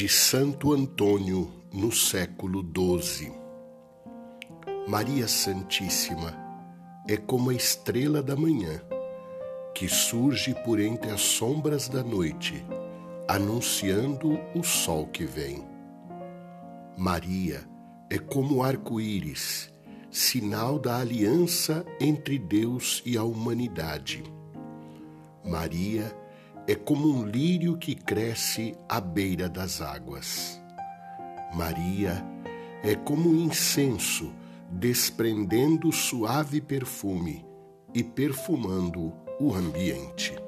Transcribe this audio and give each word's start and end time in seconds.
de 0.00 0.08
Santo 0.08 0.72
Antônio 0.72 1.52
no 1.70 1.92
século 1.92 2.62
XII. 2.62 3.30
Maria 4.88 5.28
Santíssima 5.28 6.34
é 7.06 7.18
como 7.18 7.50
a 7.50 7.54
estrela 7.54 8.22
da 8.22 8.34
manhã, 8.34 8.80
que 9.74 9.90
surge 9.90 10.54
por 10.64 10.80
entre 10.80 11.10
as 11.10 11.20
sombras 11.20 11.86
da 11.86 12.02
noite, 12.02 12.64
anunciando 13.28 14.40
o 14.54 14.62
sol 14.62 15.06
que 15.06 15.26
vem. 15.26 15.62
Maria 16.96 17.68
é 18.08 18.16
como 18.16 18.54
o 18.54 18.62
arco-íris, 18.62 19.70
sinal 20.10 20.78
da 20.78 20.96
aliança 20.96 21.84
entre 22.00 22.38
Deus 22.38 23.02
e 23.04 23.18
a 23.18 23.22
humanidade. 23.22 24.22
Maria 25.44 26.04
é 26.04 26.29
como 26.74 27.08
um 27.08 27.24
lírio 27.24 27.76
que 27.76 27.94
cresce 27.94 28.76
à 28.88 29.00
beira 29.00 29.48
das 29.48 29.80
águas. 29.80 30.60
Maria 31.54 32.24
é 32.82 32.94
como 32.94 33.28
um 33.28 33.36
incenso 33.36 34.32
desprendendo 34.70 35.90
suave 35.90 36.60
perfume 36.60 37.44
e 37.92 38.04
perfumando 38.04 39.12
o 39.40 39.52
ambiente. 39.52 40.39